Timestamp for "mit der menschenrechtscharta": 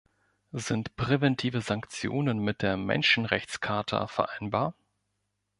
2.39-4.07